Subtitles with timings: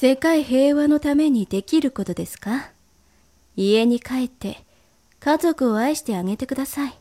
[0.00, 2.70] 世界平和のためにできることですか？
[3.54, 4.64] 家に帰って
[5.18, 6.94] 家族を愛してあげてください。